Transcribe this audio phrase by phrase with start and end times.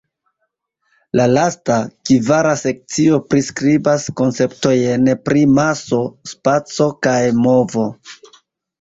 [1.19, 1.77] La lasta,
[2.11, 6.03] kvara sekcio priskribas konceptojn pri maso,
[6.35, 7.91] spaco kaj movo.